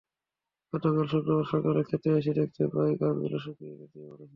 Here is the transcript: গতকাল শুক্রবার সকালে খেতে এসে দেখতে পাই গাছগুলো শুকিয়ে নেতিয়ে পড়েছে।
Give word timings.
গতকাল 0.73 1.05
শুক্রবার 1.11 1.45
সকালে 1.53 1.81
খেতে 1.89 2.09
এসে 2.19 2.31
দেখতে 2.39 2.63
পাই 2.73 2.91
গাছগুলো 3.01 3.37
শুকিয়ে 3.45 3.73
নেতিয়ে 3.79 4.07
পড়েছে। 4.09 4.27